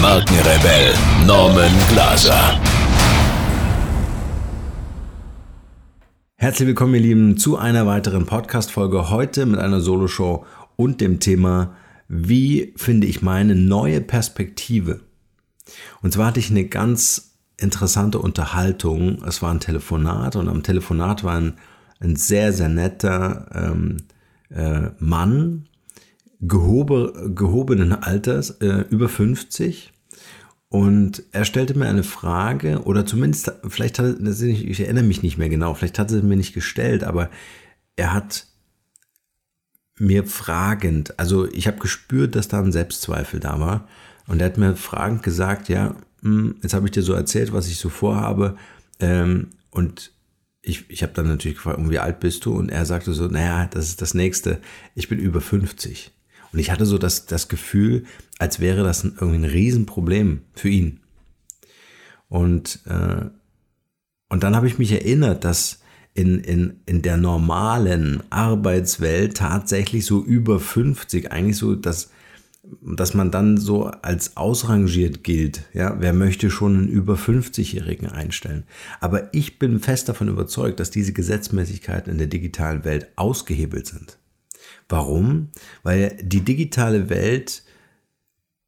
[0.00, 0.94] Markenrebell
[1.26, 2.58] Norman Glaser.
[6.36, 9.10] Herzlich willkommen, ihr Lieben, zu einer weiteren Podcast-Folge.
[9.10, 11.76] Heute mit einer Soloshow und dem Thema,
[12.08, 15.00] wie finde ich meine neue Perspektive?
[16.00, 19.22] Und zwar hatte ich eine ganz interessante Unterhaltung.
[19.24, 21.58] Es war ein Telefonat und am Telefonat war ein,
[22.00, 23.98] ein sehr, sehr netter ähm,
[24.48, 25.68] äh, Mann,
[26.40, 29.92] gehobe, gehobenen Alters, äh, über 50.
[30.68, 35.36] Und er stellte mir eine Frage, oder zumindest, vielleicht hat er, ich erinnere mich nicht
[35.36, 37.28] mehr genau, vielleicht hat er sie mir nicht gestellt, aber
[37.96, 38.46] er hat
[39.98, 43.88] mir fragend, also ich habe gespürt, dass da ein Selbstzweifel da war.
[44.26, 47.68] Und er hat mir fragend gesagt, ja, hm, jetzt habe ich dir so erzählt, was
[47.68, 48.56] ich so vorhabe.
[49.00, 50.12] Ähm, und
[50.62, 52.54] ich, ich habe dann natürlich gefragt, wie alt bist du?
[52.54, 54.60] Und er sagte so, naja, das ist das nächste.
[54.94, 56.12] Ich bin über 50.
[56.52, 58.04] Und ich hatte so das, das Gefühl,
[58.38, 61.00] als wäre das ein, irgendwie ein Riesenproblem für ihn.
[62.28, 63.26] Und, äh,
[64.28, 65.80] und dann habe ich mich erinnert, dass
[66.14, 72.10] in, in, in der normalen Arbeitswelt tatsächlich so über 50 eigentlich so das,
[72.82, 75.68] dass man dann so als ausrangiert gilt.
[75.72, 78.64] Ja, wer möchte schon einen über 50-Jährigen einstellen?
[79.00, 84.19] Aber ich bin fest davon überzeugt, dass diese Gesetzmäßigkeiten in der digitalen Welt ausgehebelt sind.
[84.88, 85.48] Warum?
[85.82, 87.62] Weil die digitale Welt,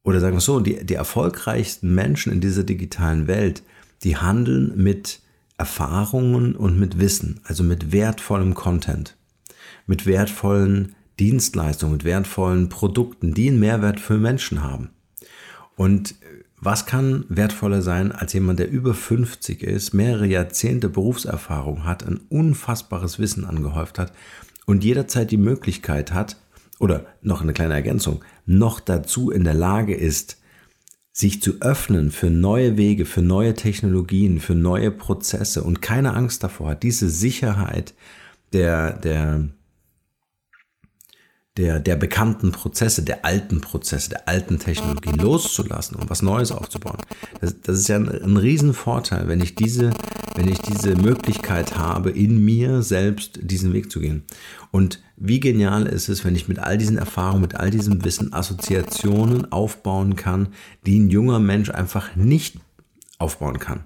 [0.05, 3.63] oder sagen wir so, die, die erfolgreichsten Menschen in dieser digitalen Welt,
[4.03, 5.21] die handeln mit
[5.59, 9.17] Erfahrungen und mit Wissen, also mit wertvollem Content,
[9.87, 14.91] mit wertvollen Dienstleistungen, mit wertvollen Produkten, die einen Mehrwert für Menschen haben.
[15.77, 16.15] Und
[16.65, 22.21] was kann wertvoller sein als jemand, der über 50 ist, mehrere Jahrzehnte Berufserfahrung hat, ein
[22.29, 24.13] unfassbares Wissen angehäuft hat
[24.67, 26.37] und jederzeit die Möglichkeit hat,
[26.79, 30.39] oder noch eine kleine Ergänzung, noch dazu in der Lage ist,
[31.13, 36.43] sich zu öffnen für neue Wege, für neue Technologien, für neue Prozesse und keine Angst
[36.43, 37.95] davor hat, diese Sicherheit
[38.53, 39.49] der, der,
[41.59, 46.97] der, der bekannten Prozesse, der alten Prozesse, der alten Technologien loszulassen und was Neues aufzubauen.
[47.41, 49.93] Das, das ist ja ein, ein Riesenvorteil, wenn ich diese,
[50.35, 54.25] wenn ich diese Möglichkeit habe, in mir selbst diesen Weg zu gehen.
[54.71, 58.33] Und wie genial ist es, wenn ich mit all diesen Erfahrungen, mit all diesem Wissen
[58.33, 60.49] Assoziationen aufbauen kann,
[60.87, 62.61] die ein junger Mensch einfach nicht
[63.19, 63.85] aufbauen kann.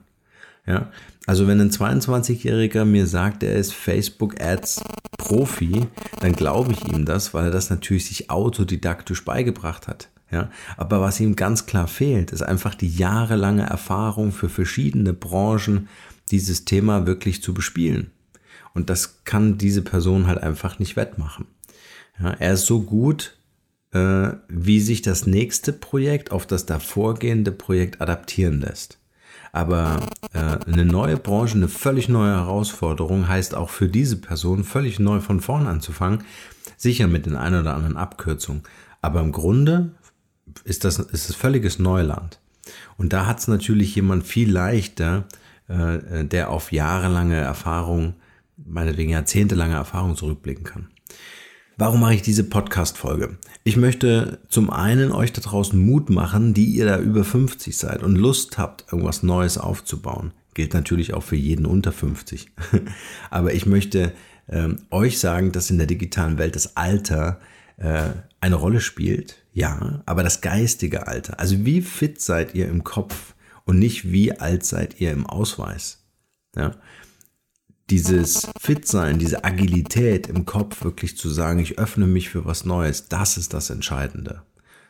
[0.67, 0.91] Ja,
[1.27, 4.83] also wenn ein 22-Jähriger mir sagt, er ist Facebook Ads
[5.19, 5.87] Profi,
[6.21, 10.09] dann glaube ich ihm das, weil er das natürlich sich autodidaktisch beigebracht hat.
[10.31, 15.89] Ja, aber was ihm ganz klar fehlt, ist einfach die jahrelange Erfahrung für verschiedene Branchen,
[16.33, 18.11] dieses Thema wirklich zu bespielen.
[18.75, 21.47] Und das kann diese Person halt einfach nicht wettmachen.
[22.21, 23.39] Ja, er ist so gut,
[23.93, 28.99] äh, wie sich das nächste Projekt auf das davorgehende Projekt adaptieren lässt.
[29.57, 30.01] Aber
[30.35, 35.21] äh, eine neue Branche, eine völlig neue Herausforderung heißt auch für diese Person völlig neu
[35.21, 36.25] von vorn anzufangen.
[36.77, 38.65] Sicher mit den ein oder anderen Abkürzungen.
[39.01, 39.93] Aber im Grunde
[40.65, 42.39] ist das ist es völliges Neuland.
[42.99, 45.25] Und da hat es natürlich jemand viel leichter,
[45.69, 48.13] äh, der auf jahrelange Erfahrung,
[48.59, 50.89] meinetwegen jahrzehntelange Erfahrung zurückblicken kann.
[51.79, 53.37] Warum mache ich diese Podcast-Folge?
[53.63, 58.03] Ich möchte zum einen euch da draußen Mut machen, die ihr da über 50 seid
[58.03, 60.33] und Lust habt, irgendwas Neues aufzubauen.
[60.55, 62.51] Gilt natürlich auch für jeden unter 50.
[63.31, 64.15] Aber ich möchte
[64.49, 67.41] ähm, euch sagen, dass in der digitalen Welt das Alter
[67.77, 68.09] äh,
[68.41, 69.45] eine Rolle spielt.
[69.53, 71.41] Ja, aber das geistige Alter.
[71.41, 73.35] Also wie fit seid ihr im Kopf
[73.65, 76.05] und nicht wie alt seid ihr im Ausweis.
[76.55, 76.75] Ja,
[77.91, 83.09] dieses Fitsein, diese Agilität im Kopf wirklich zu sagen, ich öffne mich für was Neues,
[83.09, 84.43] das ist das Entscheidende.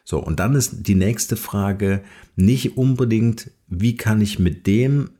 [0.04, 2.02] So, und dann ist die nächste Frage
[2.36, 5.10] nicht unbedingt, wie kann ich mit dem,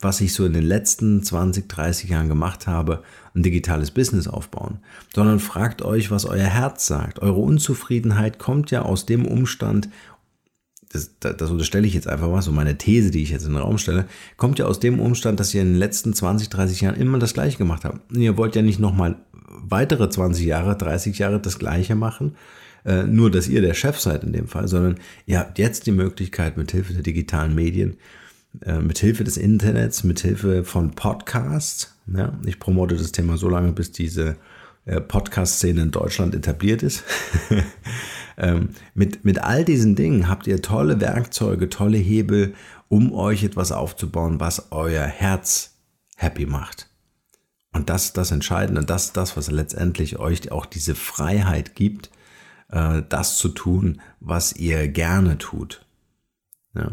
[0.00, 3.02] was ich so in den letzten 20, 30 Jahren gemacht habe,
[3.34, 4.78] ein digitales Business aufbauen,
[5.12, 7.18] sondern fragt euch, was euer Herz sagt.
[7.18, 9.88] Eure Unzufriedenheit kommt ja aus dem Umstand,
[10.92, 13.60] das, das, unterstelle ich jetzt einfach mal, so meine These, die ich jetzt in den
[13.60, 14.06] Raum stelle,
[14.36, 17.34] kommt ja aus dem Umstand, dass ihr in den letzten 20, 30 Jahren immer das
[17.34, 18.10] Gleiche gemacht habt.
[18.10, 19.16] Und ihr wollt ja nicht nochmal
[19.48, 22.36] weitere 20 Jahre, 30 Jahre das Gleiche machen,
[22.84, 24.96] äh, nur dass ihr der Chef seid in dem Fall, sondern
[25.26, 27.96] ihr habt jetzt die Möglichkeit, mit Hilfe der digitalen Medien
[28.64, 31.94] äh, mit Hilfe des Internets, mit Hilfe von Podcasts.
[32.06, 34.36] Ja, ich promote das Thema so lange, bis diese
[35.00, 37.04] Podcast-Szene in Deutschland etabliert ist.
[38.36, 42.54] ähm, mit, mit all diesen Dingen habt ihr tolle Werkzeuge, tolle Hebel,
[42.88, 45.76] um euch etwas aufzubauen, was euer Herz
[46.16, 46.88] happy macht.
[47.72, 52.10] Und das ist das Entscheidende, das ist das, was letztendlich euch auch diese Freiheit gibt,
[52.70, 55.84] äh, das zu tun, was ihr gerne tut.
[56.74, 56.92] Ja.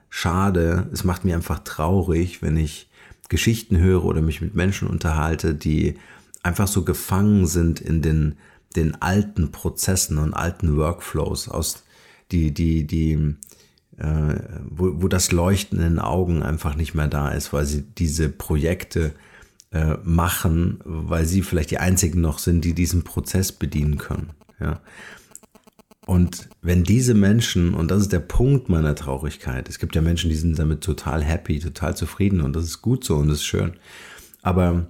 [0.11, 0.87] schade.
[0.93, 2.87] Es macht mir einfach traurig, wenn ich
[3.29, 5.95] Geschichten höre oder mich mit Menschen unterhalte, die
[6.43, 8.35] einfach so gefangen sind in den,
[8.75, 11.83] den alten Prozessen und alten Workflows, aus
[12.31, 13.35] die, die, die,
[13.97, 14.35] äh,
[14.69, 18.29] wo, wo das Leuchten in den Augen einfach nicht mehr da ist, weil sie diese
[18.29, 19.13] Projekte
[19.71, 24.31] äh, machen, weil sie vielleicht die einzigen noch sind, die diesen Prozess bedienen können.
[24.59, 24.81] Ja.
[26.07, 30.29] Und wenn diese Menschen, und das ist der Punkt meiner Traurigkeit, es gibt ja Menschen,
[30.29, 33.45] die sind damit total happy, total zufrieden und das ist gut so und das ist
[33.45, 33.73] schön.
[34.41, 34.87] Aber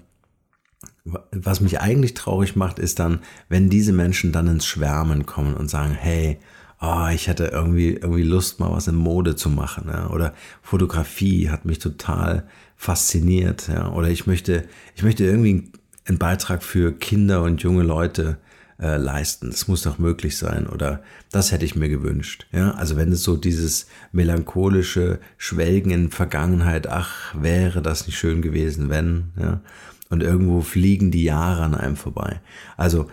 [1.04, 3.20] was mich eigentlich traurig macht, ist dann,
[3.50, 6.40] wenn diese Menschen dann ins Schwärmen kommen und sagen, hey,
[6.80, 9.88] oh, ich hätte irgendwie, irgendwie Lust, mal was in Mode zu machen.
[9.88, 10.10] Ja?
[10.10, 13.68] Oder Fotografie hat mich total fasziniert.
[13.68, 13.92] Ja?
[13.92, 15.72] Oder ich möchte, ich möchte irgendwie
[16.06, 18.38] einen Beitrag für Kinder und junge Leute
[18.82, 19.52] äh, leisten.
[19.52, 22.48] Das muss doch möglich sein oder das hätte ich mir gewünscht.
[22.52, 28.42] Ja, also wenn es so dieses melancholische Schwelgen in Vergangenheit, ach, wäre das nicht schön
[28.42, 29.62] gewesen, wenn, ja,
[30.10, 32.42] und irgendwo fliegen die Jahre an einem vorbei.
[32.76, 33.10] Also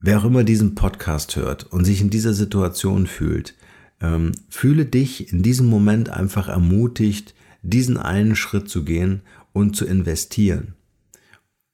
[0.00, 3.54] wer auch immer diesen Podcast hört und sich in dieser Situation fühlt,
[4.00, 9.22] ähm, fühle dich in diesem Moment einfach ermutigt, diesen einen Schritt zu gehen
[9.52, 10.74] und zu investieren.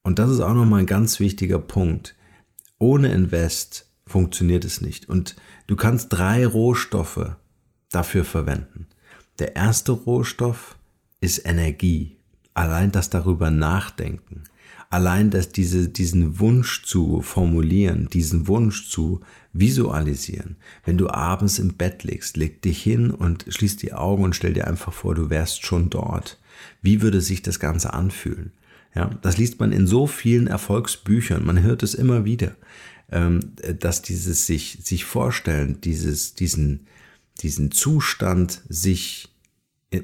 [0.03, 2.15] Und das ist auch nochmal ein ganz wichtiger Punkt
[2.81, 5.09] ohne Invest funktioniert es nicht.
[5.09, 5.37] Und
[5.69, 7.37] du kannst drei Rohstoffe
[7.91, 8.89] dafür verwenden.
[9.39, 10.77] Der erste Rohstoff
[11.21, 12.17] ist Energie.
[12.55, 14.45] Allein das darüber nachdenken.
[14.89, 19.21] Allein das, diese, diesen Wunsch zu formulieren, diesen Wunsch zu
[19.53, 20.57] visualisieren.
[20.85, 24.53] Wenn du abends im Bett liegst, leg dich hin und schließ die Augen und stell
[24.53, 26.41] dir einfach vor, du wärst schon dort.
[26.83, 28.53] Wie würde sich das Ganze anfühlen?
[28.95, 31.45] Ja, das liest man in so vielen Erfolgsbüchern.
[31.45, 32.57] Man hört es immer wieder,
[33.11, 36.87] ähm, dass dieses sich, sich vorstellen, dieses, diesen,
[37.41, 39.29] diesen Zustand sich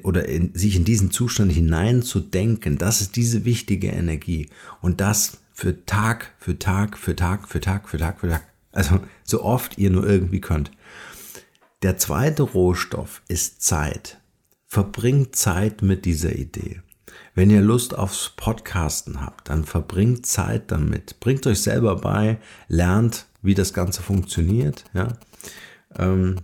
[0.03, 4.49] oder in, sich in diesen Zustand hineinzudenken, das ist diese wichtige Energie.
[4.81, 8.43] Und das für Tag, für Tag, für Tag, für Tag, für Tag, für Tag.
[8.71, 10.71] Also so oft ihr nur irgendwie könnt.
[11.83, 14.19] Der zweite Rohstoff ist Zeit.
[14.65, 16.81] Verbringt Zeit mit dieser Idee.
[17.35, 21.19] Wenn ihr Lust aufs Podcasten habt, dann verbringt Zeit damit.
[21.19, 22.37] Bringt euch selber bei,
[22.67, 24.83] lernt, wie das Ganze funktioniert.
[24.93, 25.09] Ja?
[25.97, 26.37] Ähm,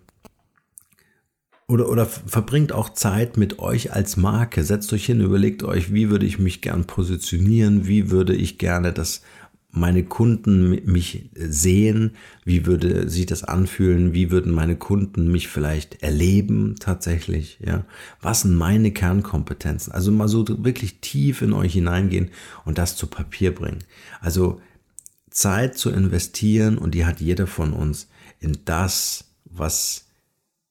[1.67, 4.63] oder, oder verbringt auch Zeit mit euch als Marke.
[4.63, 8.93] Setzt euch hin, überlegt euch, wie würde ich mich gern positionieren, wie würde ich gerne
[8.93, 9.21] das
[9.75, 12.15] meine Kunden mich sehen?
[12.45, 14.13] Wie würde sich das anfühlen?
[14.13, 17.57] Wie würden meine Kunden mich vielleicht erleben tatsächlich?
[17.65, 17.83] Ja,
[18.21, 19.91] was sind meine Kernkompetenzen?
[19.91, 22.29] Also mal so wirklich tief in euch hineingehen
[22.65, 23.79] und das zu Papier bringen.
[24.21, 24.61] Also
[25.31, 28.07] Zeit zu investieren und die hat jeder von uns
[28.39, 30.05] in das, was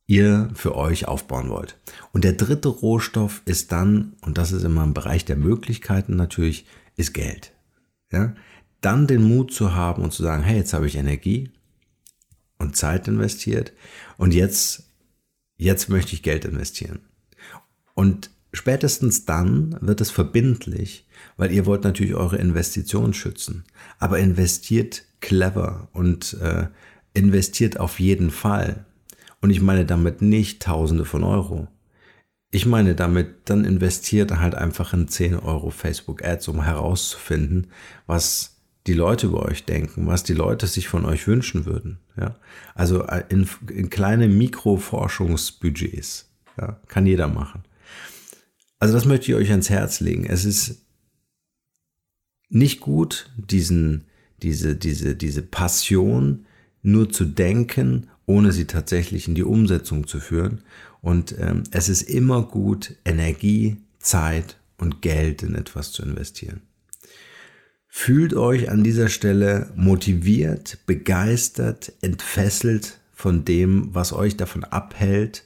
[0.06, 1.76] ihr für euch aufbauen wollt.
[2.12, 6.66] Und der dritte Rohstoff ist dann, und das ist immer im Bereich der Möglichkeiten natürlich,
[6.96, 7.52] ist Geld.
[8.12, 8.34] Ja,
[8.82, 11.50] dann den Mut zu haben und zu sagen, hey, jetzt habe ich Energie
[12.58, 13.72] und Zeit investiert
[14.18, 14.84] und jetzt,
[15.56, 17.00] jetzt möchte ich Geld investieren.
[17.94, 23.64] Und spätestens dann wird es verbindlich, weil ihr wollt natürlich eure Investition schützen.
[23.98, 26.66] Aber investiert clever und äh,
[27.14, 28.84] investiert auf jeden Fall.
[29.40, 31.68] Und ich meine damit nicht Tausende von Euro.
[32.50, 37.68] Ich meine damit, dann investiert halt einfach in 10 Euro Facebook Ads, um herauszufinden,
[38.06, 38.51] was
[38.86, 41.98] die Leute über euch denken, was die Leute sich von euch wünschen würden.
[42.16, 42.36] Ja?
[42.74, 46.30] Also äh, in, in kleine Mikroforschungsbudgets.
[46.58, 46.80] Ja?
[46.88, 47.64] Kann jeder machen.
[48.78, 50.24] Also das möchte ich euch ans Herz legen.
[50.24, 50.84] Es ist
[52.48, 54.06] nicht gut, diesen,
[54.42, 56.46] diese, diese, diese Passion
[56.82, 60.62] nur zu denken, ohne sie tatsächlich in die Umsetzung zu führen.
[61.00, 66.62] Und ähm, es ist immer gut, Energie, Zeit und Geld in etwas zu investieren.
[67.94, 75.44] Fühlt euch an dieser Stelle motiviert, begeistert, entfesselt von dem, was euch davon abhält,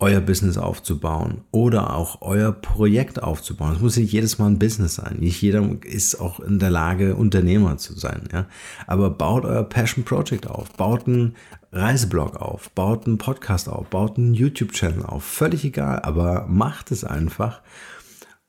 [0.00, 3.76] euer Business aufzubauen oder auch euer Projekt aufzubauen.
[3.76, 5.18] Es muss nicht jedes Mal ein Business sein.
[5.20, 8.28] Nicht jeder ist auch in der Lage, Unternehmer zu sein.
[8.32, 8.46] Ja?
[8.88, 11.36] Aber baut euer Passion Project auf, baut einen
[11.70, 15.22] Reiseblog auf, baut einen Podcast auf, baut einen YouTube-Channel auf.
[15.22, 17.62] Völlig egal, aber macht es einfach.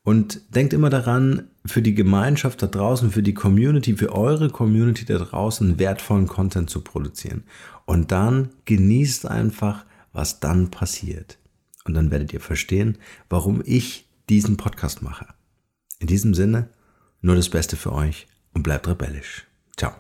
[0.10, 5.06] Und denkt immer daran, für die Gemeinschaft da draußen, für die Community, für eure Community
[5.06, 7.44] da draußen wertvollen Content zu produzieren.
[7.86, 11.38] Und dann genießt einfach, was dann passiert.
[11.86, 12.98] Und dann werdet ihr verstehen,
[13.30, 15.28] warum ich diesen Podcast mache.
[16.00, 16.70] In diesem Sinne,
[17.22, 19.46] nur das Beste für euch und bleibt rebellisch.
[19.78, 19.94] Ciao.